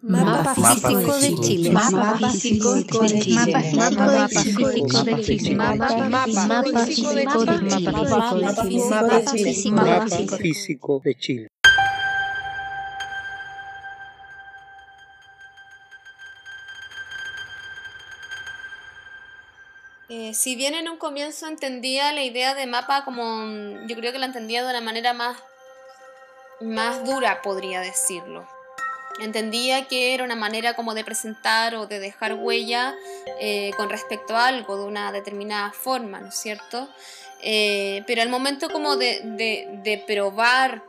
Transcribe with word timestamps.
Mapa 0.00 0.54
físico 0.54 1.18
de 1.18 1.34
Chile. 1.40 1.70
Mapa 1.70 2.30
físico 2.30 2.74
de 2.74 2.84
Chile. 3.20 3.34
Mapa 3.34 4.28
físico 4.28 4.68
de 5.04 5.22
Chile. 5.22 5.54
Mapa 5.56 5.88
físico 5.96 6.64
de 6.64 6.86
Chile. 6.86 7.24
Mapa 9.72 10.36
físico 10.38 11.00
de 11.04 11.14
Chile. 11.16 11.48
Eh, 20.10 20.32
si 20.32 20.54
bien 20.56 20.74
en 20.74 20.88
un 20.88 20.96
comienzo 20.96 21.48
entendía 21.48 22.12
la 22.12 22.22
idea 22.22 22.54
de 22.54 22.66
mapa 22.66 23.04
como 23.04 23.44
yo 23.86 23.96
creo 23.96 24.12
que 24.12 24.18
la 24.18 24.26
entendía 24.26 24.62
de 24.62 24.70
una 24.70 24.80
manera 24.80 25.12
más 25.12 25.36
más 26.62 27.04
dura 27.04 27.42
podría 27.42 27.80
decirlo 27.80 28.48
entendía 29.20 29.86
que 29.88 30.14
era 30.14 30.24
una 30.24 30.36
manera 30.36 30.74
como 30.74 30.94
de 30.94 31.04
presentar 31.04 31.74
o 31.74 31.86
de 31.86 31.98
dejar 31.98 32.34
huella 32.34 32.94
eh, 33.40 33.70
con 33.76 33.90
respecto 33.90 34.36
a 34.36 34.46
algo 34.46 34.76
de 34.76 34.84
una 34.84 35.12
determinada 35.12 35.72
forma, 35.72 36.20
¿no 36.20 36.28
es 36.28 36.36
cierto? 36.36 36.88
Eh, 37.40 38.02
pero 38.06 38.22
al 38.22 38.28
momento 38.28 38.68
como 38.68 38.96
de, 38.96 39.20
de, 39.24 40.04
probar 40.06 40.82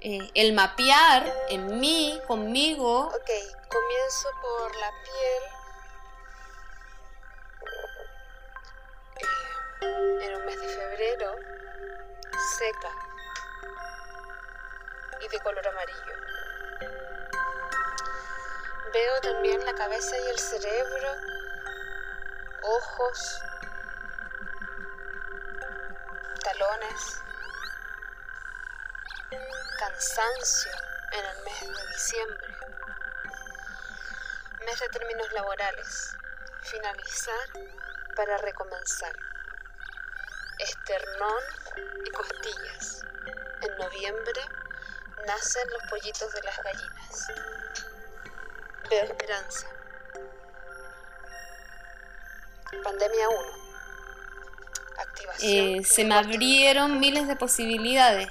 eh, 0.00 0.30
el 0.34 0.52
mapear 0.52 1.32
en 1.48 1.80
mí, 1.80 2.18
conmigo... 2.26 3.06
Ok, 3.06 3.30
comienzo 3.68 4.28
por 4.40 4.76
la 4.76 4.90
piel. 5.02 5.60
en 9.82 10.34
un 10.34 10.44
mes 10.44 10.60
de 10.60 10.68
febrero, 10.68 11.36
seca 12.58 12.92
y 15.24 15.28
de 15.28 15.38
color 15.40 15.66
amarillo. 15.66 16.39
Veo 18.92 19.20
también 19.20 19.64
la 19.64 19.74
cabeza 19.74 20.18
y 20.18 20.26
el 20.30 20.38
cerebro, 20.38 21.14
ojos, 22.62 23.40
talones, 26.42 27.22
cansancio 29.78 30.72
en 31.12 31.24
el 31.24 31.44
mes 31.44 31.60
de 31.60 31.86
diciembre, 31.86 32.56
mes 34.66 34.80
de 34.80 34.88
términos 34.88 35.32
laborales, 35.34 36.16
finalizar 36.62 37.48
para 38.16 38.38
recomenzar, 38.38 39.14
esternón 40.58 41.44
y 42.04 42.10
costillas. 42.10 43.04
En 43.62 43.76
noviembre 43.76 44.40
nacen 45.26 45.70
los 45.70 45.82
pollitos 45.90 46.32
de 46.32 46.42
las 46.42 46.56
gallinas. 46.62 47.28
Veo 48.90 49.04
esperanza. 49.04 49.66
Pandemia 52.82 53.28
1. 53.28 53.38
Activación. 54.98 55.50
Eh, 55.52 55.84
se 55.84 56.04
me 56.04 56.14
abrieron 56.14 57.00
miles 57.00 57.28
de 57.28 57.36
posibilidades 57.36 58.28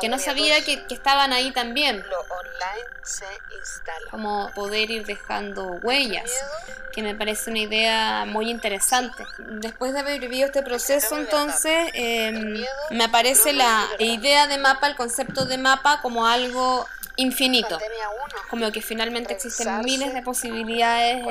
que 0.00 0.08
no 0.08 0.18
sabía 0.18 0.62
que, 0.64 0.84
estaban 0.90 1.32
ahí 1.32 1.52
también. 1.52 2.04
Lo 2.08 2.20
online 2.20 2.88
se 3.02 3.26
instala. 3.58 4.10
Como 4.10 4.50
poder 4.54 4.90
ir 4.90 5.06
dejando 5.06 5.78
huellas, 5.82 6.30
que 6.92 7.02
me 7.02 7.14
parece 7.14 7.50
una 7.50 7.60
idea 7.60 8.24
muy 8.26 8.50
interesante. 8.50 9.24
Después 9.38 9.92
de 9.92 10.00
haber 10.00 10.20
vivido 10.20 10.46
este 10.46 10.62
proceso, 10.62 11.16
entonces 11.16 11.90
em, 11.94 12.64
me 12.90 13.04
aparece 13.04 13.52
la 13.52 13.88
idea 13.98 14.46
de 14.46 14.58
mapa, 14.58 14.86
el 14.86 14.96
concepto 14.96 15.46
de 15.46 15.58
mapa 15.58 16.00
como 16.02 16.26
algo 16.26 16.86
infinito. 17.20 17.78
Como 18.48 18.70
que 18.72 18.82
finalmente 18.82 19.32
existen 19.32 19.80
miles 19.82 20.12
de 20.14 20.22
posibilidades 20.22 21.24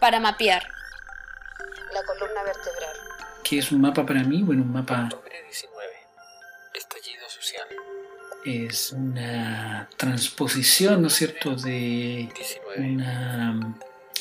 para 0.00 0.20
mapear. 0.20 0.66
La 1.92 2.02
columna 2.04 2.42
vertebral. 2.42 2.96
¿Qué 3.42 3.58
es 3.58 3.72
un 3.72 3.80
mapa 3.80 4.04
para 4.04 4.22
mí? 4.22 4.42
Bueno, 4.42 4.62
un 4.62 4.72
mapa... 4.72 5.08
Estallido 6.74 7.28
social. 7.28 7.66
Es 8.44 8.92
una 8.92 9.88
transposición, 9.96 11.02
¿no 11.02 11.08
es 11.08 11.14
cierto?, 11.14 11.56
de 11.56 12.28
una 12.76 13.74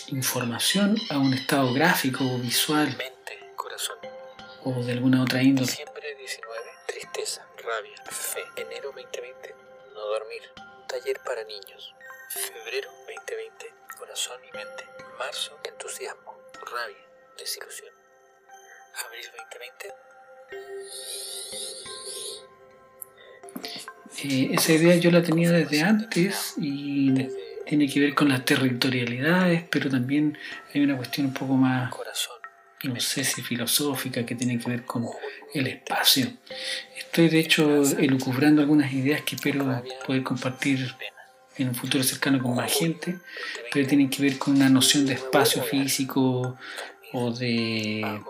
información 0.08 0.98
a 1.10 1.18
un 1.18 1.34
estado 1.34 1.74
gráfico 1.74 2.24
o 2.24 2.38
visual. 2.40 2.88
Mente, 2.98 3.52
corazón. 3.56 3.98
O 4.64 4.82
de 4.84 4.94
alguna 4.94 5.22
otra 5.22 5.44
índole. 5.44 5.68
Diciembre 5.68 6.16
19, 6.18 6.62
tristeza, 6.88 7.46
rabia, 7.58 8.04
fe. 8.10 8.42
Enero 8.56 8.92
2020, 8.96 9.37
no 10.08 10.14
dormir 10.14 10.42
taller 10.88 11.20
para 11.26 11.44
niños. 11.44 11.94
Febrero 12.30 12.90
2020, 13.08 13.74
corazón 13.98 14.40
y 14.48 14.52
mente. 14.58 14.86
Marzo, 15.20 15.60
entusiasmo, 15.64 16.38
rabia, 16.72 17.06
desilusión. 17.38 17.94
Abril 19.06 19.26
2020. 19.26 19.94
Eh, 24.24 24.50
esa 24.54 24.74
idea 24.74 24.96
yo 24.96 25.12
la 25.12 25.22
tenía 25.22 25.52
desde 25.52 25.82
antes 25.82 26.54
y 26.58 27.14
tiene 27.66 27.90
que 27.90 28.00
ver 28.00 28.16
con 28.16 28.30
las 28.30 28.46
territorialidades, 28.46 29.66
pero 29.70 29.90
también 29.90 30.38
hay 30.74 30.82
una 30.82 30.96
cuestión 30.96 31.28
un 31.28 31.34
poco 31.34 31.54
más, 31.54 31.94
no 32.84 33.00
sé 33.00 33.24
si 33.24 33.42
filosófica, 33.42 34.26
que 34.26 34.36
tiene 34.36 34.58
que 34.58 34.70
ver 34.70 34.86
con 34.86 35.06
el 35.54 35.68
espacio. 35.68 36.28
Estoy 36.98 37.30
de 37.30 37.40
hecho 37.40 37.84
elucubrando 37.98 38.62
algunas 38.62 38.92
ideas 38.94 39.22
que 39.22 39.36
espero 39.36 39.82
poder 40.06 40.24
compartir 40.24 40.94
en 41.58 41.70
un 41.70 41.76
futuro 41.76 42.04
cercano 42.04 42.42
con 42.42 42.56
más 42.56 42.72
gente, 42.72 43.18
pero 43.72 43.88
tienen 43.88 44.10
que 44.10 44.22
ver 44.22 44.38
con 44.38 44.56
una 44.56 44.70
noción 44.70 45.06
de 45.06 45.14
espacio 45.14 45.64
físico 45.64 46.58
o 47.14 47.32
de 47.32 48.22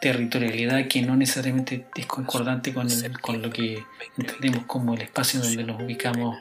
territorialidad 0.00 0.86
que 0.88 1.00
no 1.02 1.16
necesariamente 1.16 1.86
es 1.94 2.06
concordante 2.06 2.74
con, 2.74 2.88
con 3.20 3.40
lo 3.40 3.50
que 3.50 3.82
entendemos 4.18 4.66
como 4.66 4.94
el 4.94 5.02
espacio 5.02 5.40
donde 5.40 5.64
nos 5.64 5.80
ubicamos 5.80 6.36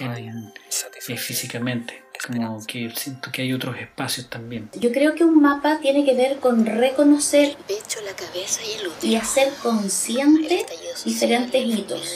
eh, 0.00 1.16
físicamente 1.16 2.03
como 2.26 2.64
que 2.66 2.90
siento 2.96 3.30
que 3.30 3.42
hay 3.42 3.52
otros 3.52 3.76
espacios 3.76 4.28
también. 4.30 4.70
Yo 4.74 4.90
creo 4.92 5.14
que 5.14 5.24
un 5.24 5.42
mapa 5.42 5.78
tiene 5.80 6.04
que 6.04 6.14
ver 6.14 6.38
con 6.38 6.64
reconocer 6.64 7.56
pecho, 7.68 8.00
la 8.02 8.14
cabeza 8.14 8.60
y, 8.64 8.72
el 8.80 9.10
y 9.10 9.16
hacer 9.16 9.52
consciente 9.62 10.64
diferentes 11.04 11.66
hitos, 11.66 12.12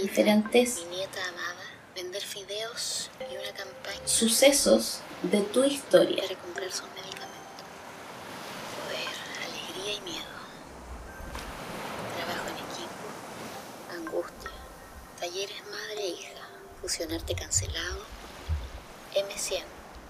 diferentes 0.00 0.86
mi 0.88 0.96
nieta 0.96 1.20
amada, 1.28 1.64
vender 1.94 2.22
fideos 2.22 3.10
y 3.20 3.36
una 3.36 3.52
campaña 3.52 4.06
sucesos 4.06 5.00
de 5.22 5.40
tu 5.40 5.64
historia. 5.64 6.22
Para 6.22 6.40
comprar 6.40 6.72
sus 6.72 6.88
medicamentos. 6.94 7.66
Poder, 8.80 9.14
alegría 9.44 9.92
y 9.92 10.00
miedo. 10.10 10.36
Trabajo 12.16 12.48
en 12.48 12.56
equipo, 12.72 14.08
angustia, 14.08 14.50
talleres 15.18 15.62
madre 15.70 16.02
e 16.02 16.08
hija, 16.08 16.48
fusionarte 16.80 17.34
cancelado 17.34 18.09
M100, 19.14 19.62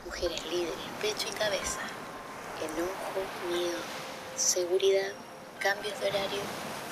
mujeres 0.04 0.44
líderes, 0.46 0.74
pecho 1.00 1.28
y 1.28 1.32
cabeza, 1.32 1.80
enojo, 2.62 3.20
miedo, 3.48 3.78
seguridad, 4.36 5.12
cambios 5.58 5.98
de 6.00 6.08
horario, 6.08 6.40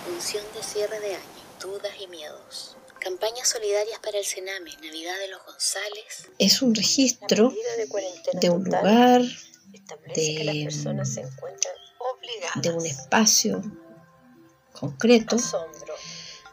función 0.04 0.44
de 0.54 0.62
cierre 0.62 1.00
de 1.00 1.14
año, 1.16 1.42
dudas 1.60 1.92
y 2.00 2.06
miedos. 2.06 2.76
Campañas 2.98 3.48
solidarias 3.48 3.98
para 4.00 4.18
el 4.18 4.24
Sename, 4.24 4.72
Navidad 4.82 5.18
de 5.18 5.28
los 5.28 5.44
González. 5.44 6.28
Es 6.38 6.62
un 6.62 6.74
registro 6.74 7.52
de, 8.40 8.50
un 8.50 8.64
lugar, 8.64 9.22
de, 10.14 10.68
de 12.56 12.70
un 12.70 12.86
espacio 12.86 13.62
concreto 14.72 15.36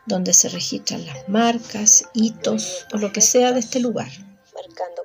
donde 0.06 0.34
se 0.34 0.50
registran 0.50 1.06
las 1.06 1.28
marcas, 1.28 2.06
hitos 2.14 2.86
o 2.94 2.98
lo 2.98 3.12
que 3.12 3.22
sea 3.22 3.52
de 3.52 3.60
este 3.60 3.80
lugar. 3.80 4.10
Marcando 4.54 5.04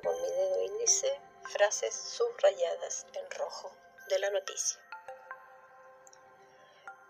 frases 1.43 1.95
subrayadas 1.95 3.05
en 3.13 3.31
rojo 3.31 3.71
de 4.09 4.19
la 4.19 4.29
noticia. 4.29 4.81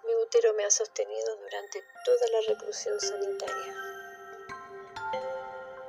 Mi 0.03 0.13
útero 0.15 0.53
me 0.53 0.65
ha 0.65 0.69
sostenido 0.69 1.35
durante 1.37 1.83
toda 2.05 2.27
la 2.27 2.41
reclusión 2.47 2.99
sanitaria. 2.99 3.75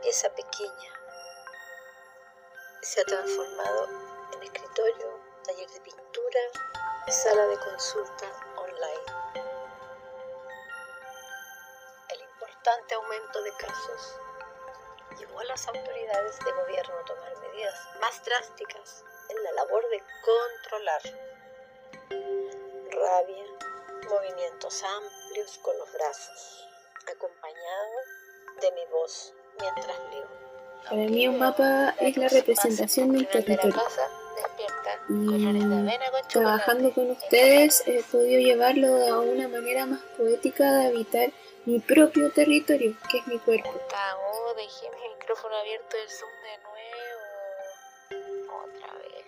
Esa 0.05 0.35
pequeña 0.35 0.93
se 2.81 3.01
ha 3.03 3.05
transformado 3.05 3.89
en 4.33 4.43
escritorio, 4.43 5.21
taller 5.45 5.69
de 5.71 5.81
pintura 5.81 6.41
sala 7.09 7.47
de 7.47 7.59
consulta 7.59 8.27
online. 8.57 9.05
El 12.09 12.23
importante 12.23 12.95
aumento 12.95 13.43
de 13.43 13.53
casos 13.57 14.17
llevó 15.23 15.41
a 15.41 15.45
las 15.45 15.69
autoridades 15.69 16.39
de 16.45 16.53
gobierno 16.53 16.95
a 16.99 17.05
tomar 17.05 17.33
medidas 17.39 17.75
más 18.01 18.25
drásticas 18.25 19.05
en 19.29 19.43
la 19.45 19.53
labor 19.53 19.83
de 19.91 20.03
controlar 20.25 21.03
rabia, 22.91 23.45
movimientos 24.11 24.83
amplios 24.83 25.59
con 25.63 25.79
los 25.79 25.93
brazos, 25.93 26.69
acompañado 27.11 27.97
de 28.61 28.73
mi 28.73 28.85
voz 28.91 29.33
mientras 29.61 29.99
leo. 30.11 30.29
Para 30.85 30.97
mí 30.97 31.29
un 31.29 31.39
mapa 31.39 31.95
es 32.01 32.17
la 32.17 32.29
representación 32.29 33.13
del 33.13 33.29
territorio. 33.29 33.81
Y 35.09 36.29
trabajando 36.29 36.93
con 36.93 37.11
ustedes 37.13 37.87
he 37.87 38.03
podido 38.03 38.41
llevarlo 38.41 38.89
a 39.07 39.21
una 39.21 39.47
manera 39.47 39.87
más 39.87 40.01
poética 40.17 40.79
de 40.79 40.87
habitar 40.87 41.33
mi 41.65 41.79
propio 41.79 42.31
territorio, 42.33 42.97
que 43.09 43.19
es 43.19 43.27
mi 43.29 43.39
cuerpo. 43.39 43.71
Micrófono 45.23 45.57
abierto 45.57 45.97
del 45.97 46.11
Zoom 46.11 46.33
de 46.43 46.59
nuevo. 46.59 47.23
Otra 48.65 48.93
vez. 48.95 49.25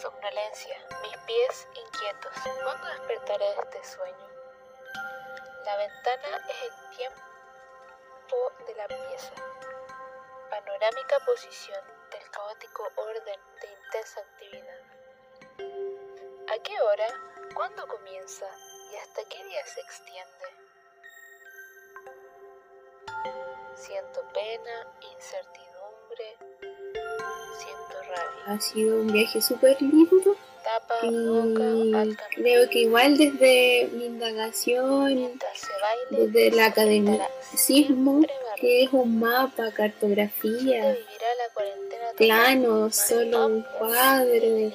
Somnolencia, 0.00 0.76
mis 1.02 1.16
pies 1.18 1.68
inquietos. 1.72 2.32
¿Cuándo 2.64 2.84
despertaré 2.88 3.44
de 3.44 3.60
este 3.62 3.84
sueño? 3.84 4.28
La 5.64 5.76
ventana 5.76 6.36
es 6.50 6.62
el 6.62 6.72
tiempo 6.96 8.52
de 8.66 8.74
la 8.74 8.88
pieza. 8.88 9.34
Panorámica 10.50 11.20
posición 11.24 11.84
del 12.10 12.28
caótico 12.32 12.90
orden 12.96 13.40
de 13.60 13.68
intensa 13.68 14.20
actividad. 14.20 14.82
¿A 16.52 16.58
qué 16.60 16.80
hora? 16.80 17.06
¿Cuándo 17.54 17.86
comienza? 17.86 18.48
¿Y 18.90 18.96
hasta 18.96 19.22
qué 19.28 19.44
día 19.44 19.64
se 19.64 19.80
extiende? 19.80 20.62
Siento 23.84 24.20
pena, 24.32 24.86
incertidumbre, 25.12 26.36
siento 27.58 27.96
rabia. 28.08 28.44
Ha 28.46 28.60
sido 28.60 29.00
un 29.00 29.12
viaje 29.12 29.42
súper 29.42 29.82
lindo. 29.82 30.36
Tapa, 30.62 30.94
Y 31.02 31.10
boca, 31.26 32.16
creo 32.36 32.70
que 32.70 32.78
igual 32.82 33.18
desde 33.18 33.90
mi 33.94 34.04
indagación, 34.04 35.02
baile, 35.02 36.28
desde 36.28 36.46
el 36.46 36.60
academicismo, 36.60 38.20
que 38.60 38.84
es 38.84 38.92
un 38.92 39.18
mapa, 39.18 39.50
¿Dónde 39.56 39.74
cartografía, 39.74 40.52
vivirá 40.52 41.34
la 41.38 41.52
cuarentena 41.52 42.04
total? 42.12 42.16
plano, 42.18 42.90
solo 42.92 43.46
un 43.48 43.62
cuadro, 43.80 44.72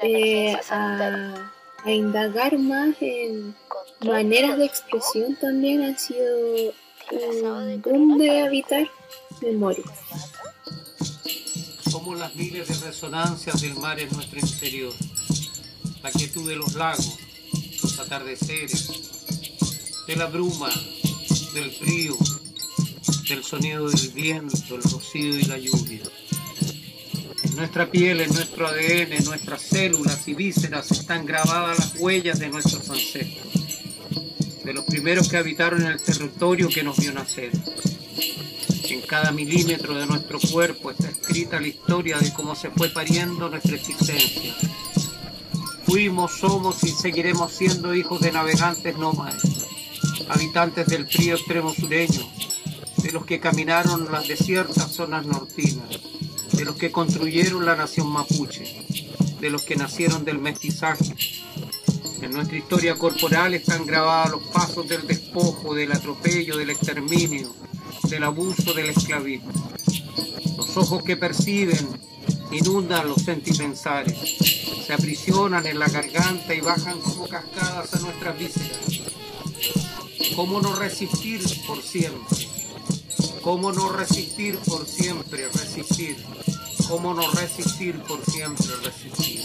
eh, 0.00 0.56
a, 0.70 1.52
a 1.84 1.90
indagar 1.90 2.56
más 2.56 2.96
en 3.00 3.54
Control 3.68 4.14
maneras 4.14 4.56
de 4.56 4.64
expresión 4.64 5.36
también 5.36 5.82
ha 5.82 5.98
sido 5.98 6.72
disfrazado 7.10 7.60
de 7.60 7.74
un 7.76 7.82
boom 7.82 8.18
de 8.18 8.26
corona, 8.26 8.46
habitar 8.46 8.90
memoria. 9.42 9.84
Somos 11.90 12.18
las 12.18 12.34
miles 12.34 12.68
de 12.68 12.86
resonancias 12.86 13.60
del 13.60 13.74
mar 13.76 13.98
en 14.00 14.10
nuestro 14.10 14.38
interior, 14.38 14.92
la 16.02 16.10
quietud 16.10 16.48
de 16.48 16.56
los 16.56 16.74
lagos, 16.74 17.18
los 17.82 17.98
atardeceres, 18.00 18.90
de 20.06 20.16
la 20.16 20.26
bruma, 20.26 20.70
del 21.54 21.70
frío, 21.72 22.16
del 23.28 23.42
sonido 23.42 23.88
del 23.88 24.08
viento, 24.10 24.76
el 24.76 24.82
rocío 24.82 25.38
y 25.38 25.42
la 25.42 25.58
lluvia. 25.58 26.02
En 27.42 27.56
nuestra 27.56 27.90
piel, 27.90 28.20
en 28.20 28.32
nuestro 28.34 28.66
ADN, 28.68 29.12
en 29.12 29.24
nuestras 29.24 29.62
células 29.62 30.28
y 30.28 30.34
vísceras 30.34 30.90
están 30.90 31.24
grabadas 31.24 31.78
las 31.78 31.94
huellas 31.98 32.38
de 32.38 32.48
nuestros 32.48 32.88
ancestros, 32.90 33.55
de 34.66 34.74
los 34.74 34.84
primeros 34.84 35.28
que 35.28 35.36
habitaron 35.36 35.86
el 35.86 36.02
territorio 36.02 36.68
que 36.68 36.82
nos 36.82 36.96
vio 36.96 37.12
nacer. 37.12 37.52
En 38.90 39.00
cada 39.02 39.30
milímetro 39.30 39.94
de 39.94 40.06
nuestro 40.06 40.40
cuerpo 40.40 40.90
está 40.90 41.08
escrita 41.08 41.60
la 41.60 41.68
historia 41.68 42.18
de 42.18 42.32
cómo 42.32 42.56
se 42.56 42.70
fue 42.70 42.88
pariendo 42.88 43.48
nuestra 43.48 43.76
existencia. 43.76 44.56
Fuimos, 45.84 46.32
somos 46.32 46.82
y 46.82 46.88
seguiremos 46.88 47.52
siendo 47.52 47.94
hijos 47.94 48.20
de 48.20 48.32
navegantes 48.32 48.98
nómades, 48.98 49.40
habitantes 50.28 50.86
del 50.88 51.06
frío 51.06 51.36
extremo 51.36 51.72
sureño, 51.72 52.28
de 53.04 53.12
los 53.12 53.24
que 53.24 53.38
caminaron 53.38 54.10
las 54.10 54.26
desiertas 54.26 54.90
zonas 54.90 55.26
nortinas, 55.26 55.88
de 56.54 56.64
los 56.64 56.74
que 56.74 56.90
construyeron 56.90 57.64
la 57.64 57.76
nación 57.76 58.08
mapuche, 58.08 58.84
de 59.40 59.48
los 59.48 59.62
que 59.62 59.76
nacieron 59.76 60.24
del 60.24 60.40
mestizaje. 60.40 61.14
En 62.26 62.32
nuestra 62.32 62.58
historia 62.58 62.96
corporal 62.96 63.54
están 63.54 63.86
grabados 63.86 64.32
los 64.32 64.42
pasos 64.48 64.88
del 64.88 65.06
despojo, 65.06 65.76
del 65.76 65.92
atropello, 65.92 66.56
del 66.56 66.70
exterminio, 66.70 67.54
del 68.02 68.24
abuso, 68.24 68.74
del 68.74 68.86
esclavismo. 68.86 69.52
Los 70.56 70.76
ojos 70.76 71.04
que 71.04 71.16
perciben 71.16 71.86
inundan 72.50 73.06
los 73.08 73.22
sentipensares, 73.22 74.18
se 74.84 74.92
aprisionan 74.92 75.68
en 75.68 75.78
la 75.78 75.86
garganta 75.86 76.52
y 76.52 76.60
bajan 76.60 76.98
como 76.98 77.28
cascadas 77.28 77.94
a 77.94 78.00
nuestras 78.00 78.36
vísceras. 78.36 78.80
¿Cómo 80.34 80.60
no 80.60 80.74
resistir 80.74 81.40
por 81.64 81.80
siempre? 81.80 82.48
¿Cómo 83.40 83.70
no 83.70 83.92
resistir 83.92 84.58
por 84.66 84.84
siempre? 84.84 85.48
Resistir. 85.50 86.16
¿Cómo 86.88 87.14
no 87.14 87.30
resistir 87.30 87.94
por 88.00 88.20
siempre? 88.24 88.66
Resistir. 88.82 89.44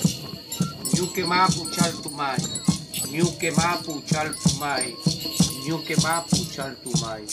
Ñuque 0.96 1.24
mapu 1.24 1.70
chaltumay. 1.70 2.71
Ñuque 3.12 3.52
mapu 3.52 4.02
chaltumay. 4.10 4.96
Ñuque 5.68 5.96
mapu 6.06 6.38
chaltumay. 6.54 7.24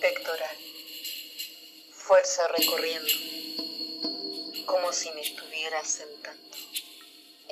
Pectoral. 0.00 0.56
Fuerza 1.90 2.42
recorriendo. 2.56 3.14
Como 4.66 4.92
si 4.92 5.10
me 5.10 5.22
estuviera 5.22 5.84
sentando 5.84 6.56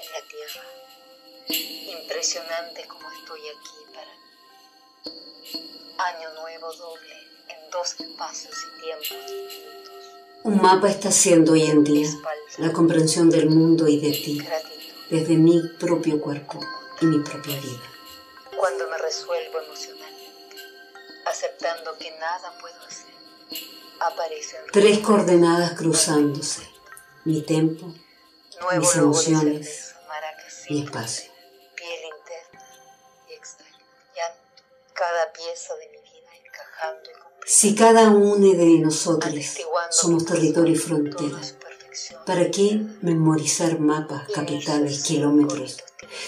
en 0.00 0.06
la 0.14 0.22
tierra. 0.32 0.64
Impresionante 1.98 2.86
como 2.86 3.10
estoy 3.18 3.40
aquí 3.40 3.78
para 3.94 4.12
mí. 4.14 4.28
Año 5.98 6.34
nuevo 6.40 6.72
doble 6.74 7.16
en 7.48 7.70
dos 7.72 7.96
espacios 7.98 8.54
y 8.62 8.80
tiempos 8.80 9.26
distintos. 9.26 10.03
Un 10.44 10.60
mapa 10.60 10.90
está 10.90 11.10
siendo 11.10 11.52
hoy 11.52 11.62
en 11.62 11.84
día 11.84 12.06
la 12.58 12.70
comprensión 12.70 13.30
del 13.30 13.48
mundo 13.48 13.88
y 13.88 13.98
de 13.98 14.10
ti, 14.10 14.46
desde 15.08 15.36
mi 15.36 15.58
propio 15.80 16.20
cuerpo 16.20 16.60
y 17.00 17.06
mi 17.06 17.18
propia 17.20 17.58
vida. 17.58 17.80
Cuando 18.54 18.86
me 18.90 18.98
resuelvo 18.98 19.58
emocionalmente, 19.60 20.56
aceptando 21.24 21.96
que 21.96 22.10
nada 22.18 22.58
puedo 22.60 22.78
hacer, 22.82 23.14
aparecen 24.00 24.60
Tres 24.70 24.98
coordenadas 24.98 25.72
cruzándose, 25.78 26.68
mi 27.24 27.40
nuevo 27.40 28.80
mis 28.80 28.96
emociones, 28.96 29.94
mi 30.68 30.84
espacio. 30.84 31.32
piel 31.74 32.00
interna 32.04 32.68
y 33.30 33.32
externa, 33.32 33.78
llanto, 34.14 34.62
cada 34.92 35.32
pieza 35.32 35.74
de 35.76 35.88
mi 35.88 36.02
vida 36.02 36.28
encajando 36.44 37.10
y 37.10 37.33
Si 37.46 37.74
cada 37.74 38.08
uno 38.08 38.52
de 38.52 38.78
nosotros 38.78 39.58
somos 39.90 40.24
territorio 40.24 40.72
y 40.72 40.78
frontera. 40.78 41.38
¿para 42.26 42.50
qué 42.50 42.80
memorizar 43.02 43.78
mapas, 43.78 44.28
capitales, 44.34 45.04
kilómetros? 45.04 45.82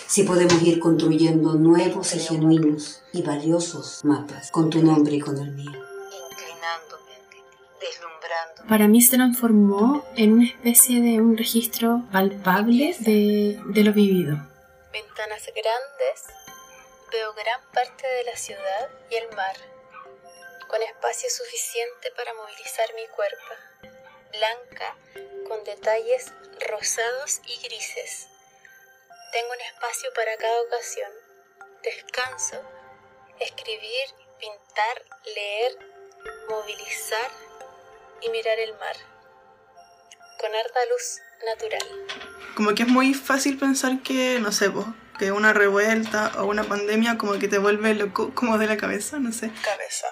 Si 0.06 0.24
podemos 0.24 0.62
ir 0.62 0.78
construyendo 0.78 1.54
nuevos 1.54 2.14
y 2.14 2.20
genuinos 2.20 3.02
y 3.12 3.22
valiosos 3.22 4.04
mapas 4.04 4.50
con 4.50 4.68
tu 4.68 4.82
nombre 4.82 5.16
y 5.16 5.20
con 5.20 5.38
el 5.38 5.52
mío. 5.52 5.70
inclinándome 5.70 7.14
ante 7.14 7.36
ti, 7.36 7.42
deslumbrando 7.80 8.68
Para 8.68 8.88
mí 8.88 9.00
se 9.00 9.16
transformó 9.16 10.04
en 10.16 10.34
una 10.34 10.46
especie 10.46 11.00
de 11.00 11.20
un 11.20 11.36
registro 11.36 12.02
palpable 12.12 12.94
de, 13.00 13.58
de 13.66 13.84
lo 13.84 13.92
vivido. 13.92 14.36
Ventanas 14.92 15.46
grandes, 15.46 16.24
veo 17.10 17.32
gran 17.32 17.60
parte 17.72 18.06
de 18.06 18.24
la 18.24 18.36
ciudad 18.36 18.88
y 19.10 19.14
el 19.14 19.34
mar, 19.36 19.56
con 20.68 20.82
espacio 20.82 21.30
suficiente 21.30 22.10
para 22.16 22.34
movilizar 22.34 22.92
mi 22.94 23.06
cuerpo, 23.08 23.54
blanca, 24.32 24.96
con 25.48 25.62
detalles 25.64 26.32
rosados 26.68 27.40
y 27.46 27.56
grises. 27.62 28.28
Tengo 29.32 29.52
un 29.52 29.60
espacio 29.60 30.10
para 30.14 30.36
cada 30.36 30.62
ocasión. 30.62 31.10
Descanso, 31.82 32.62
escribir, 33.40 34.08
pintar, 34.40 35.02
leer, 35.34 35.78
movilizar 36.48 37.30
y 38.22 38.30
mirar 38.30 38.58
el 38.58 38.72
mar, 38.78 38.96
con 40.40 40.54
harta 40.54 40.84
luz 40.86 41.20
natural. 41.44 42.06
Como 42.56 42.74
que 42.74 42.82
es 42.82 42.88
muy 42.88 43.14
fácil 43.14 43.58
pensar 43.58 44.02
que, 44.02 44.40
no 44.40 44.52
sé, 44.52 44.70
po, 44.70 44.84
que 45.18 45.32
una 45.32 45.52
revuelta 45.52 46.32
o 46.38 46.44
una 46.44 46.64
pandemia 46.64 47.18
como 47.18 47.38
que 47.38 47.48
te 47.48 47.58
vuelve 47.58 47.94
loco 47.94 48.32
como 48.34 48.58
de 48.58 48.66
la 48.66 48.76
cabeza, 48.76 49.18
no 49.18 49.32
sé. 49.32 49.50
cabeza. 49.62 50.06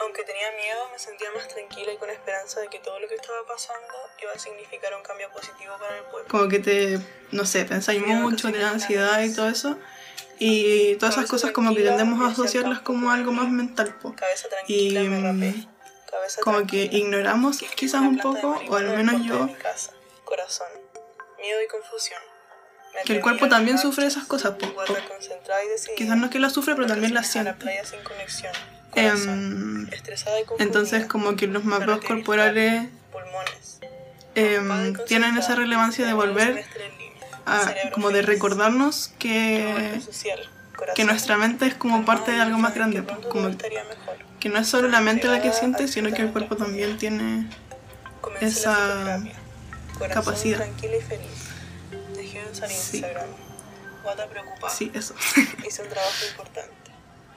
Aunque 0.00 0.24
tenía 0.24 0.50
miedo, 0.52 0.88
me 0.92 0.98
sentía 0.98 1.30
más 1.32 1.46
tranquila 1.48 1.92
y 1.92 1.96
con 1.98 2.10
esperanza 2.10 2.60
de 2.60 2.68
que 2.68 2.78
todo 2.80 2.98
lo 2.98 3.08
que 3.08 3.14
estaba 3.14 3.38
pasando 3.46 3.94
iba 4.22 4.32
a 4.32 4.38
significar 4.38 4.92
un 4.94 5.02
cambio 5.02 5.30
positivo 5.30 5.74
para 5.78 5.96
el 5.98 6.04
pueblo. 6.04 6.28
Como 6.28 6.48
que 6.48 6.58
te, 6.58 6.98
no 7.30 7.44
sé, 7.44 7.64
pensáis 7.64 8.04
mucho, 8.04 8.50
te 8.50 8.58
da 8.58 8.70
ansiedad 8.70 9.20
y 9.22 9.32
todo 9.34 9.48
eso. 9.48 9.78
Y 10.38 10.96
todas 10.96 11.16
esas 11.16 11.30
cosas 11.30 11.52
como 11.52 11.72
que 11.74 11.82
tendemos 11.82 12.20
a 12.20 12.32
asociarlas 12.32 12.80
como 12.80 13.12
algo 13.12 13.30
más 13.32 13.48
mental, 13.48 13.94
po. 14.02 14.14
Cabeza 14.16 14.48
Y 14.66 14.92
tranquila, 14.94 15.00
me 15.02 15.20
rapé. 15.20 15.58
mm, 15.58 15.66
Cabeza 16.10 16.40
como 16.42 16.58
que 16.58 16.66
tranquila. 16.88 16.98
ignoramos 16.98 17.58
quizás 17.76 18.00
un 18.00 18.18
poco, 18.18 18.60
o 18.68 18.76
al 18.76 18.88
menos 18.96 19.22
yo, 19.24 19.44
mi 19.46 19.54
casa. 19.54 19.92
Corazón. 20.24 20.66
Miedo 21.38 21.62
y 21.62 21.68
confusión. 21.68 22.20
Que 23.04 23.14
el 23.14 23.20
cuerpo 23.20 23.48
también 23.48 23.78
sufre 23.78 24.06
esas 24.06 24.24
cosas. 24.24 24.54
Quizás 25.96 26.16
no 26.16 26.26
es 26.26 26.30
que 26.30 26.38
las 26.38 26.52
sufre, 26.52 26.74
pero 26.74 26.86
también 26.86 27.14
las 27.14 27.26
siente. 27.28 27.80
Em, 28.96 29.88
entonces 30.58 31.06
como 31.06 31.34
que 31.34 31.48
los 31.48 31.64
mapas 31.64 32.00
corporales 32.00 32.88
em, 34.36 34.94
tienen 35.06 35.36
esa 35.36 35.56
relevancia 35.56 36.06
de 36.06 36.12
volver 36.12 36.64
a, 37.44 37.74
como 37.92 38.10
de 38.10 38.22
recordarnos 38.22 39.12
que, 39.18 40.00
que 40.94 41.04
nuestra 41.04 41.36
mente 41.36 41.66
es 41.66 41.74
como 41.74 42.04
parte 42.04 42.32
de 42.32 42.40
algo 42.40 42.58
más 42.58 42.74
grande, 42.74 43.04
como 43.28 43.50
que 44.38 44.48
no 44.48 44.58
es 44.58 44.68
solo 44.68 44.88
la 44.88 45.00
mente 45.00 45.26
la 45.26 45.42
que 45.42 45.52
siente, 45.52 45.88
sino 45.88 46.12
que 46.12 46.22
el 46.22 46.30
cuerpo 46.30 46.56
también 46.56 46.96
tiene 46.96 47.48
esa 48.40 49.22
capacidad. 50.12 50.64
Sí. 52.54 53.02
Sí, 54.70 54.90
eso. 54.94 55.14
Hice 55.66 55.82
un 55.82 55.88
trabajo 55.88 56.24
importante. 56.30 56.74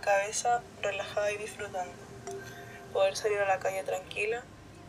Cabeza 0.02 0.62
relajada 0.82 1.32
y 1.32 1.38
disfrutando. 1.38 1.94
Poder 2.94 3.16
salir 3.16 3.40
a 3.40 3.48
la 3.48 3.60
calle 3.60 3.84
tranquila, 3.84 4.44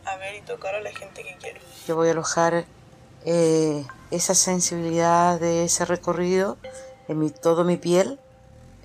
a 0.05 0.17
ver 0.17 0.35
y 0.35 0.41
tocar 0.41 0.75
a 0.75 0.81
la 0.81 0.91
gente 0.91 1.23
que 1.23 1.35
quiero. 1.37 1.59
Yo 1.87 1.95
voy 1.95 2.09
a 2.09 2.11
alojar 2.11 2.65
eh, 3.25 3.85
esa 4.11 4.35
sensibilidad 4.35 5.39
de 5.39 5.65
ese 5.65 5.85
recorrido 5.85 6.57
en 7.07 7.19
mi, 7.19 7.31
todo 7.31 7.63
mi 7.63 7.77
piel, 7.77 8.19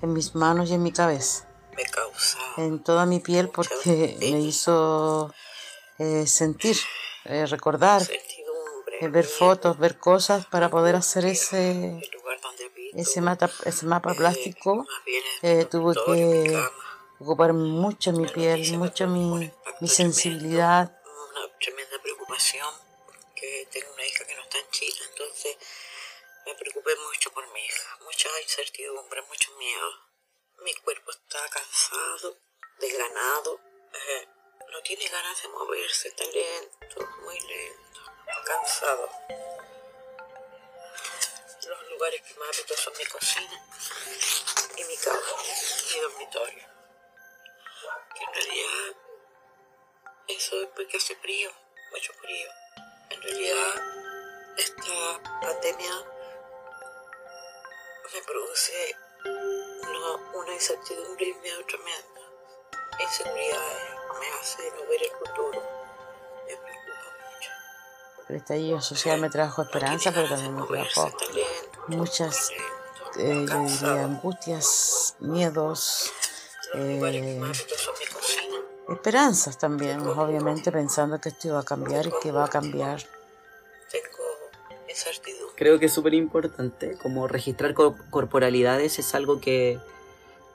en 0.01 0.13
mis 0.13 0.35
manos 0.35 0.69
y 0.69 0.73
en 0.73 0.83
mi 0.83 0.91
cabeza. 0.91 1.47
Me 1.75 1.83
causa 1.83 2.37
En 2.57 2.81
toda 2.83 3.05
mi 3.05 3.19
piel 3.19 3.49
porque 3.49 4.17
me 4.19 4.39
hizo 4.39 5.33
eh, 5.99 6.25
sentir, 6.27 6.77
eh, 7.25 7.45
recordar, 7.45 8.01
ver 9.01 9.25
fotos, 9.25 9.77
ver 9.77 9.97
cosas 9.97 10.45
para 10.45 10.69
poder 10.69 10.95
hacer 10.95 11.25
ese, 11.25 11.99
ese, 12.93 13.21
mata, 13.21 13.49
ese 13.65 13.85
mapa 13.85 14.13
plástico. 14.13 14.85
Eh, 15.41 15.65
tuve 15.65 15.93
que 16.05 16.63
ocupar 17.19 17.53
mucho 17.53 18.11
mi 18.11 18.27
piel, 18.27 18.77
mucho 18.77 19.07
mi, 19.07 19.51
mi 19.81 19.87
sensibilidad. 19.87 20.97
una 21.31 21.57
tremenda 21.59 21.97
preocupación 22.01 22.85
porque 23.35 23.67
tengo 23.71 23.93
una 23.93 24.05
hija 24.05 24.25
que 24.25 24.35
no 24.35 24.41
está 24.41 24.57
en 24.59 24.69
Chile, 24.71 24.99
entonces 25.09 25.57
me 26.45 26.55
preocupé 26.55 26.95
mucho 26.95 27.31
por 27.31 27.45
mi 27.51 27.59
hija, 27.59 27.97
mucha 28.01 28.29
incertidumbre, 28.41 29.21
mucho 29.23 29.51
miedo. 29.57 29.89
Mi 30.63 30.73
cuerpo 30.75 31.11
está 31.11 31.47
cansado, 31.49 32.37
desganado, 32.79 33.59
eh, 33.93 34.27
no 34.71 34.81
tiene 34.83 35.07
ganas 35.07 35.41
de 35.41 35.49
moverse, 35.49 36.07
está 36.07 36.23
lento, 36.25 37.07
muy 37.23 37.39
lento, 37.39 37.94
cansado. 38.45 39.09
Los 41.67 41.89
lugares 41.89 42.21
que 42.21 42.39
más 42.39 42.49
habito 42.59 42.77
son 42.77 42.93
mi 42.97 43.05
cocina 43.05 43.65
y 44.77 44.83
mi 44.83 44.97
cama, 44.97 45.19
mi 45.93 45.99
dormitorio. 45.99 46.63
Que 48.13 48.23
en 48.23 48.33
realidad 48.33 48.95
eso 50.27 50.61
es 50.61 50.69
porque 50.75 50.97
hace 50.97 51.15
frío, 51.15 51.51
mucho 51.91 52.13
frío. 52.13 52.49
En 53.09 53.21
realidad 53.21 53.73
esta 54.57 55.21
pandemia 55.41 56.03
me 58.13 58.21
produce 58.21 58.95
una, 59.25 60.15
una 60.33 60.53
incertidumbre 60.53 61.25
y 61.25 61.31
un 61.31 61.41
miedo 61.41 61.65
tremendo. 61.65 62.21
Inseguridades 62.99 63.95
me 64.19 64.29
hace 64.39 64.71
no 64.71 64.85
ver 64.87 65.03
el 65.03 65.11
futuro. 65.11 65.84
El 68.29 68.37
estallido 68.37 68.81
social 68.81 69.19
me 69.21 69.29
trajo 69.29 69.61
esperanza, 69.61 70.11
pero 70.11 70.27
también 70.27 70.55
me 70.55 70.65
trajo 70.65 71.11
muchas, 71.87 72.49
eh, 73.17 73.45
yo 73.47 73.59
diría, 73.63 74.03
angustias, 74.03 75.15
miedos, 75.19 76.11
eh, 76.73 77.39
esperanzas 78.89 79.57
también, 79.59 80.01
obviamente 80.07 80.71
pensando 80.71 81.21
que 81.21 81.29
esto 81.29 81.49
iba 81.49 81.59
a 81.59 81.63
cambiar 81.63 82.07
y 82.07 82.11
que 82.21 82.31
va 82.31 82.45
a 82.45 82.49
cambiar. 82.49 83.03
Creo 85.55 85.79
que 85.79 85.85
es 85.85 85.93
súper 85.93 86.13
importante, 86.13 86.97
como 86.97 87.27
registrar 87.27 87.73
co- 87.73 87.95
corporalidades 88.09 88.97
es 88.99 89.13
algo 89.15 89.39
que, 89.39 89.79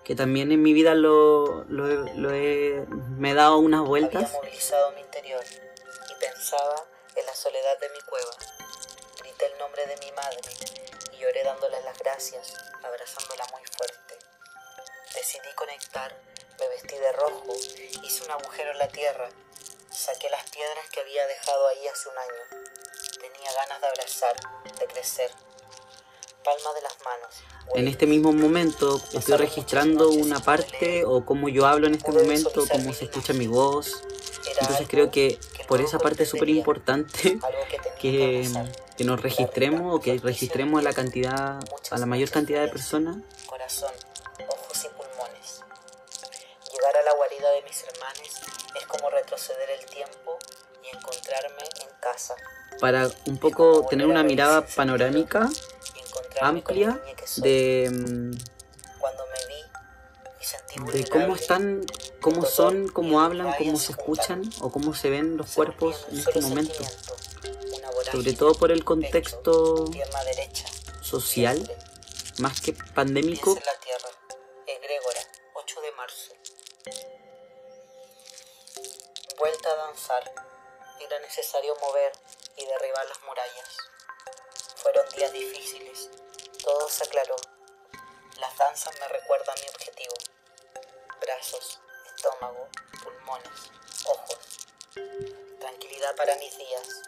que 0.04 0.14
también 0.16 0.50
en 0.52 0.60
mi 0.62 0.72
vida 0.72 0.94
lo, 0.94 1.64
lo 1.68 1.88
he- 1.88 2.14
lo 2.16 2.32
he- 2.32 2.84
me 3.16 3.30
he 3.30 3.34
dado 3.34 3.58
unas 3.58 3.82
vueltas. 3.82 4.24
Había 4.24 4.38
movilizado 4.40 4.92
mi 4.92 5.00
interior 5.02 5.42
y 5.44 6.20
pensaba 6.20 6.84
soledad 7.40 7.78
de 7.80 7.88
mi 7.88 8.00
cueva. 8.02 8.36
Grité 9.18 9.46
el 9.46 9.56
nombre 9.58 9.86
de 9.86 9.96
mi 9.96 10.12
madre 10.12 10.40
y 11.10 11.16
lloré 11.16 11.42
dándole 11.42 11.80
las 11.80 11.98
gracias, 11.98 12.52
abrazándola 12.84 13.46
muy 13.50 13.62
fuerte. 13.64 14.18
Decidí 15.14 15.48
conectar, 15.56 16.14
me 16.58 16.68
vestí 16.68 16.96
de 16.98 17.12
rojo, 17.12 17.54
hice 18.04 18.24
un 18.24 18.30
agujero 18.30 18.72
en 18.72 18.78
la 18.78 18.88
tierra, 18.88 19.30
saqué 19.90 20.28
las 20.28 20.50
piedras 20.50 20.84
que 20.92 21.00
había 21.00 21.26
dejado 21.28 21.68
ahí 21.68 21.88
hace 21.88 22.10
un 22.10 22.18
año. 22.18 22.68
Tenía 23.18 23.52
ganas 23.54 23.80
de 23.80 23.86
abrazar, 23.86 24.36
de 24.78 24.86
crecer. 24.86 25.30
Palma 26.44 26.74
de 26.74 26.82
las 26.82 26.96
manos. 27.02 27.34
En 27.74 27.88
este 27.88 28.06
mismo 28.06 28.32
momento 28.32 29.00
estoy 29.14 29.36
registrando 29.38 30.10
una 30.10 30.40
parte 30.40 31.06
o 31.06 31.24
cómo 31.24 31.48
yo 31.48 31.66
hablo 31.66 31.86
en 31.86 31.94
este 31.94 32.12
momento, 32.12 32.64
cómo 32.70 32.92
se 32.92 33.04
escucha 33.04 33.32
mi 33.32 33.46
voz. 33.46 34.02
Entonces 34.60 34.86
creo 34.88 35.10
que 35.10 35.38
por 35.68 35.80
esa 35.80 35.98
parte 35.98 36.24
es 36.24 36.28
súper 36.28 36.48
importante 36.48 37.38
que, 38.00 38.48
que 38.96 39.04
nos 39.04 39.20
registremos 39.20 39.94
o 39.94 40.00
que 40.00 40.18
registremos 40.18 40.80
a 40.80 40.82
la 40.82 40.92
cantidad, 40.92 41.60
a 41.90 41.98
la 41.98 42.06
mayor 42.06 42.30
cantidad 42.30 42.62
de 42.62 42.68
personas 42.68 43.16
corazón, 43.46 43.92
ojos 44.48 44.84
y 44.84 44.88
pulmones. 44.88 45.60
Llegar 46.72 46.96
a 46.96 47.02
la 47.02 47.14
guarida 47.14 47.50
de 47.52 47.62
mis 47.62 47.82
hermanos 47.84 48.40
es 48.74 48.86
como 48.86 49.10
retroceder 49.10 49.70
el 49.70 49.86
tiempo 49.86 50.38
y 50.82 50.96
encontrarme 50.96 51.62
en 51.82 51.88
casa. 52.00 52.34
para 52.80 53.10
un 53.26 53.38
poco 53.38 53.86
tener 53.90 54.06
una 54.06 54.22
mirada 54.22 54.64
panorámica 54.64 55.50
amplia 56.40 57.00
de, 57.36 57.90
mm, 57.90 58.30
de 60.92 61.08
cómo 61.08 61.34
están, 61.36 61.84
cómo 62.20 62.44
son, 62.44 62.88
cómo 62.88 63.20
hablan, 63.20 63.54
cómo 63.58 63.78
se 63.78 63.92
escuchan 63.92 64.42
o 64.60 64.70
cómo 64.70 64.94
se 64.94 65.10
ven 65.10 65.36
los 65.36 65.52
cuerpos 65.52 66.06
en 66.10 66.18
este 66.18 66.40
momento. 66.40 66.84
Sobre 68.10 68.32
todo 68.32 68.54
por 68.54 68.72
el 68.72 68.84
contexto 68.84 69.86
social, 71.02 71.58
más 72.38 72.60
que 72.60 72.72
pandémico, 72.72 73.54
pies 73.54 73.66
en 73.66 73.72
la 73.72 73.80
tierra. 73.80 74.08
Egrégora, 74.66 75.20
8 75.54 75.80
de 75.80 75.92
marzo. 75.92 76.32
Vuelta 79.38 79.70
a 79.70 79.76
danzar. 79.86 80.32
Era 81.00 81.18
necesario 81.20 81.74
mover 81.80 82.12
y 82.56 82.66
derribar 82.66 83.06
las 83.06 83.22
murallas. 83.22 83.76
Fueron 84.76 85.08
días 85.16 85.32
difíciles. 85.32 86.10
Todo 86.62 86.88
se 86.88 87.04
aclaró. 87.04 87.36
Las 88.38 88.56
danzas 88.56 88.94
me 89.00 89.08
recuerdan 89.08 89.54
mi 89.60 89.68
objetivo. 89.68 90.14
Brazos, 91.20 91.80
estómago, 92.24 92.68
pulmones, 93.02 93.48
ojos. 94.04 94.38
Tranquilidad 95.58 96.14
para 96.16 96.34
mis 96.36 96.56
días, 96.58 97.02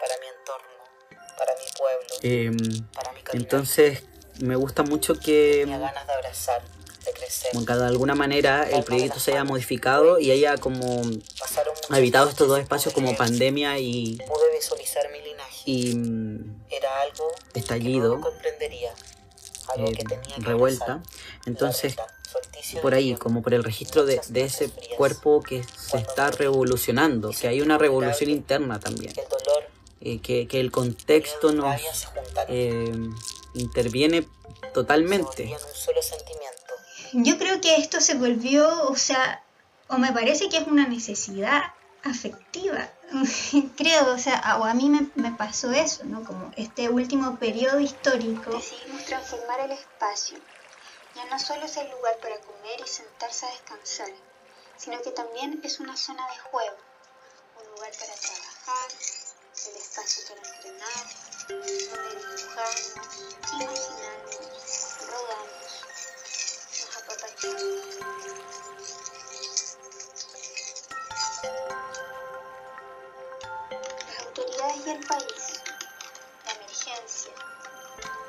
para 0.00 0.14
mi 0.20 0.26
entorno, 0.26 0.84
para 1.36 1.52
mi 1.54 1.64
pueblo. 1.76 2.06
em, 2.22 2.86
entonces 3.32 4.04
me 4.40 4.54
gusta 4.54 4.82
mucho 4.84 5.14
que 5.18 5.60
Tenía 5.62 5.78
ganas 5.78 6.06
de 6.06 6.12
abrazar, 6.12 6.62
de 7.04 7.12
crecer. 7.12 7.50
como 7.52 7.66
que 7.66 7.72
de 7.74 7.86
alguna 7.86 8.14
manera 8.14 8.68
el 8.70 8.84
proyecto 8.84 9.18
se 9.18 9.32
haya 9.32 9.42
modificado 9.44 10.20
y 10.20 10.30
haya 10.30 10.56
como 10.58 11.02
habitado 11.90 12.28
estos 12.30 12.46
dos 12.46 12.60
espacios 12.60 12.94
como 12.94 13.16
pandemia 13.16 13.78
y, 13.80 14.16
Pude 14.28 14.52
visualizar 14.52 15.10
mi 15.10 15.20
linaje. 15.22 15.62
y 15.64 15.94
mm, 15.96 16.66
Era 16.70 17.00
algo 17.00 17.32
estallido, 17.54 18.20
comprendería. 18.20 18.94
Algo 19.68 19.88
eh, 19.88 19.92
que 19.94 20.04
tenía 20.04 20.36
que 20.36 20.42
revuelta. 20.42 21.02
Entonces, 21.46 21.96
por 22.82 22.94
ahí, 22.94 23.14
como 23.14 23.42
por 23.42 23.54
el 23.54 23.64
registro 23.64 24.04
de, 24.04 24.20
de 24.28 24.42
ese 24.42 24.70
cuerpo 24.96 25.42
que 25.42 25.64
se 25.64 25.98
está 25.98 26.30
revolucionando, 26.30 27.30
que 27.30 27.48
hay 27.48 27.60
una 27.60 27.78
revolución 27.78 28.30
interna 28.30 28.80
también, 28.80 29.12
eh, 30.00 30.20
que, 30.20 30.46
que 30.46 30.60
el 30.60 30.70
contexto 30.70 31.52
nos 31.52 31.80
eh, 32.48 32.92
interviene 33.54 34.26
totalmente. 34.74 35.44
un 35.44 35.58
solo 35.74 36.02
sentimiento. 36.02 36.72
Yo 37.12 37.38
creo 37.38 37.60
que 37.60 37.76
esto 37.76 38.00
se 38.00 38.14
volvió, 38.14 38.88
o 38.88 38.96
sea, 38.96 39.42
o 39.88 39.98
me 39.98 40.12
parece 40.12 40.48
que 40.48 40.58
es 40.58 40.66
una 40.66 40.86
necesidad 40.86 41.62
afectiva. 42.02 42.90
creo, 43.76 44.12
o 44.12 44.18
sea, 44.18 44.58
o 44.60 44.64
a 44.64 44.74
mí 44.74 44.88
me, 44.88 45.08
me 45.14 45.32
pasó 45.36 45.72
eso, 45.72 46.04
¿no? 46.04 46.24
Como 46.24 46.52
este 46.56 46.88
último 46.88 47.36
periodo 47.38 47.80
histórico. 47.80 48.50
Decidimos 48.50 49.04
transformar 49.04 49.60
el 49.60 49.72
espacio. 49.72 50.38
Ya 51.16 51.24
no 51.24 51.38
solo 51.38 51.64
es 51.64 51.74
el 51.78 51.90
lugar 51.92 52.18
para 52.18 52.38
comer 52.40 52.78
y 52.78 52.86
sentarse 52.86 53.46
a 53.46 53.50
descansar, 53.50 54.10
sino 54.76 55.00
que 55.00 55.12
también 55.12 55.58
es 55.64 55.80
una 55.80 55.96
zona 55.96 56.28
de 56.30 56.38
juego, 56.40 56.76
un 57.58 57.70
lugar 57.70 57.90
para 57.98 58.14
trabajar, 58.16 58.90
el 59.66 59.76
espacio 59.76 60.24
para 60.28 60.46
entrenar, 60.46 61.06
donde 61.48 61.72
dibujamos, 61.72 62.96
imaginamos, 63.54 64.36
rodamos, 65.08 65.86
nos 66.80 66.96
apapachamos. 66.98 67.66
Y 74.84 74.90
el 74.90 75.06
país, 75.06 75.62
la 76.44 76.52
emergencia, 76.52 77.32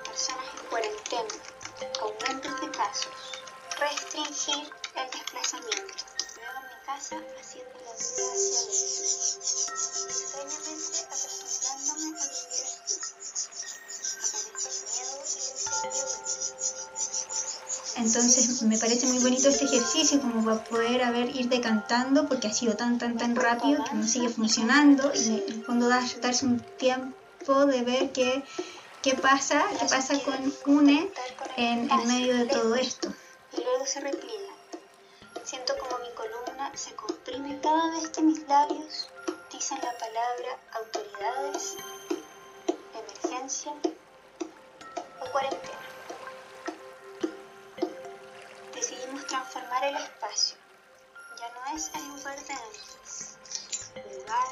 personas 0.06 0.46
en 0.53 0.70
cuarentena, 0.70 1.56
aumentos 2.01 2.62
de 2.62 2.72
casos, 2.72 3.12
restringir 3.79 4.69
el 4.96 5.12
desplazamiento. 5.12 5.93
Luego 6.36 6.60
mi 6.62 6.86
casa 6.86 7.15
haciendo 7.39 7.74
la 7.79 7.91
vida 7.93 8.24
hacia 8.34 8.60
adentro. 8.60 8.98
Extrañamente 10.10 10.98
acostumbrándome 11.03 12.17
a 12.17 12.27
vivir. 12.27 13.67
Entonces 17.98 18.62
me 18.63 18.77
parece 18.77 19.07
muy 19.07 19.19
bonito 19.19 19.50
este 19.50 19.65
ejercicio 19.65 20.22
como 20.22 20.43
para 20.46 20.63
poder 20.63 21.03
haber 21.03 21.36
ir 21.36 21.50
decantando 21.50 22.27
porque 22.27 22.48
ha 22.48 22.53
sido 22.53 22.75
tan 22.75 22.98
tan 23.00 23.17
tan 23.17 23.36
rápido 23.36 23.84
que 23.84 23.96
no 23.96 24.07
sigue 24.07 24.29
funcionando 24.29 25.12
y 25.15 25.27
en 25.27 25.43
el 25.53 25.63
fondo 25.65 25.88
da- 25.89 26.05
darse 26.22 26.46
un 26.46 26.60
tiempo 26.77 27.65
de 27.65 27.81
ver 27.81 28.12
qué, 28.12 28.43
qué 29.01 29.15
pasa, 29.15 29.65
qué 29.79 29.86
pasa 29.88 30.19
con 30.19 30.53
UNE 30.67 31.10
en, 31.57 31.87
medio 32.07 32.37
de 32.37 32.45
todo 32.45 32.75
esto. 32.75 33.11
y 33.51 33.63
luego 33.63 33.85
se 33.85 33.99
repliega. 33.99 34.53
Siento 35.43 35.73
como 35.79 35.97
mi 35.99 36.11
columna 36.13 36.71
se 36.75 36.95
comprime 36.95 37.59
cada 37.61 37.91
vez 37.91 38.09
que 38.09 38.21
mis 38.21 38.47
labios 38.47 39.09
dicen 39.51 39.79
la 39.81 39.97
palabra 39.97 40.59
autoridades, 40.73 41.75
emergencia 42.93 43.73
o 45.19 45.31
cuarentena. 45.31 45.79
Decidimos 48.75 49.25
transformar 49.25 49.83
el 49.85 49.95
espacio. 49.95 50.57
Ya 51.39 51.49
no 51.49 51.75
es 51.75 51.91
el 51.95 52.07
lugar 52.09 52.39
de 52.39 52.53
antes. 52.53 53.37
Jugar, 53.93 54.47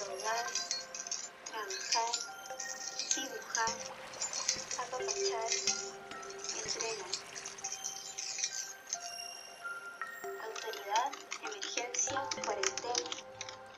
rodar, 0.00 0.46
trabajar, 1.50 2.10
dibujar, 3.14 4.03
apapachar, 4.78 5.50
entrenar. 6.64 7.10
Autoridad, 10.44 11.10
emergencia, 11.42 12.22
cuarentena, 12.44 13.10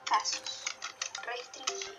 casos, 0.04 0.64
restringido. 1.24 1.96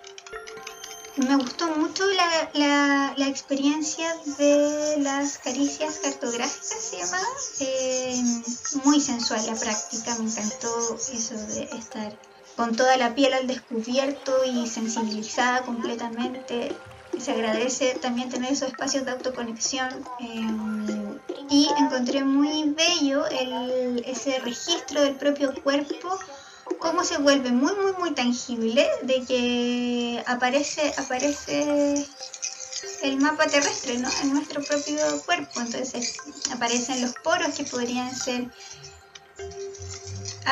Me 1.18 1.36
gustó 1.36 1.68
mucho 1.70 2.06
la, 2.06 2.50
la, 2.54 3.14
la 3.18 3.28
experiencia 3.28 4.16
de 4.38 4.98
las 5.00 5.38
caricias 5.40 5.98
cartográficas, 6.00 6.80
se 6.80 6.98
llamaba. 6.98 7.28
Eh, 7.60 8.22
muy 8.84 9.02
sensual 9.02 9.46
la 9.48 9.56
práctica, 9.56 10.16
me 10.20 10.30
encantó 10.30 10.96
eso 11.12 11.36
de 11.36 11.64
estar 11.64 12.20
con 12.56 12.76
toda 12.76 12.98
la 12.98 13.14
piel 13.16 13.34
al 13.34 13.48
descubierto 13.48 14.44
y 14.46 14.68
sensibilizada 14.68 15.64
completamente. 15.64 16.76
Se 17.20 17.32
agradece 17.32 17.96
también 18.02 18.30
tener 18.30 18.52
esos 18.52 18.70
espacios 18.70 19.06
de 19.06 19.12
autoconexión. 19.12 19.90
eh, 20.20 20.98
y 21.50 21.70
encontré 21.78 22.24
muy 22.24 22.74
bello 22.76 23.26
el, 23.28 24.04
ese 24.06 24.40
registro 24.40 25.02
del 25.02 25.16
propio 25.16 25.54
cuerpo 25.64 26.18
cómo 26.80 27.04
se 27.04 27.18
vuelve 27.18 27.52
muy 27.52 27.74
muy 27.76 27.94
muy 27.94 28.12
tangible 28.12 28.88
de 29.04 29.24
que 29.26 30.24
aparece 30.28 30.94
aparece 30.98 32.06
el 33.04 33.18
mapa 33.18 33.46
terrestre 33.48 33.98
¿no? 33.98 34.10
en 34.22 34.34
nuestro 34.34 34.62
propio 34.62 34.98
cuerpo 35.26 35.62
entonces 35.62 36.18
aparecen 36.52 37.02
los 37.02 37.14
poros 37.24 37.56
que 37.56 37.64
podrían 37.64 38.14
ser 38.14 38.50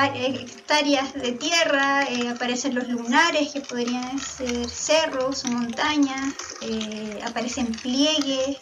hectáreas 0.03 1.13
de 1.13 1.31
tierra 1.33 2.03
eh, 2.03 2.29
aparecen 2.29 2.75
los 2.75 2.87
lunares 2.89 3.53
que 3.53 3.61
podrían 3.61 4.19
ser 4.19 4.69
cerros 4.69 5.45
o 5.45 5.47
montañas 5.49 6.33
eh, 6.61 7.19
aparecen 7.23 7.71
pliegues 7.71 8.57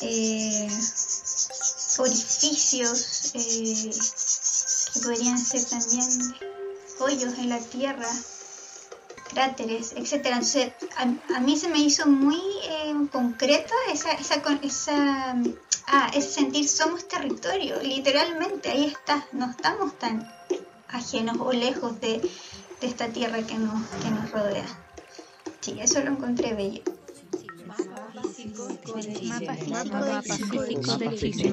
eh, 0.00 0.68
orificios 1.98 3.32
eh, 3.34 3.90
que 4.92 5.00
podrían 5.00 5.38
ser 5.38 5.64
también 5.64 6.34
hoyos 6.98 7.38
en 7.38 7.48
la 7.48 7.58
tierra, 7.58 8.08
cráteres, 9.28 9.92
etc. 9.92 10.26
Entonces, 10.26 10.72
a, 10.96 11.36
a 11.36 11.40
mí 11.40 11.56
se 11.56 11.68
me 11.68 11.78
hizo 11.78 12.06
muy 12.06 12.40
eh, 12.68 12.94
concreta 13.12 13.74
esa, 13.92 14.12
esa, 14.12 14.42
esa, 14.62 15.36
ah, 15.86 16.10
ese 16.14 16.30
sentir 16.30 16.68
somos 16.68 17.06
territorio, 17.08 17.80
literalmente, 17.82 18.70
ahí 18.70 18.86
está, 18.86 19.26
no 19.32 19.50
estamos 19.50 19.98
tan 19.98 20.28
ajenos 20.88 21.36
o 21.40 21.52
lejos 21.52 22.00
de, 22.00 22.20
esta 22.80 23.08
tierra 23.08 23.42
que 23.42 23.54
nos, 23.54 23.80
que 24.02 24.10
nos 24.10 24.30
rodea. 24.30 24.66
Sí, 25.60 25.78
eso 25.80 26.00
lo 26.02 26.10
encontré 26.10 26.54
bello. 26.54 26.82
Mapa 28.06 28.22
físico 28.22 28.66
de 28.66 28.80
Chile. 31.30 31.50